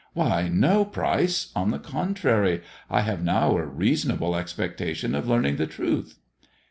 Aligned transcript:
"Why, 0.13 0.47
no, 0.49 0.83
Pryce! 0.83 1.51
On 1.55 1.69
the 1.69 1.77
contrary, 1.77 2.63
I 2.89 3.01
have 3.01 3.23
now 3.23 3.55
a 3.55 3.63
reasonable 3.63 4.35
expectation 4.35 5.13
of 5.13 5.27
learning 5.27 5.57
the 5.57 5.67
truth." 5.67 6.17